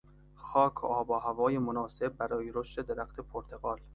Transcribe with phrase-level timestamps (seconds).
[0.35, 3.79] خاک و آب و هوای مناسب برای رشد درخت پرتقال